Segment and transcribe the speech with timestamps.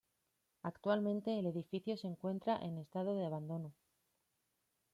[0.63, 3.71] Actualmente el edificio se encuentra en estado de abandono.